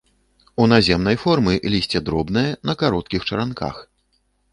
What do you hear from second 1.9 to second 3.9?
дробнае, на кароткіх чаранках.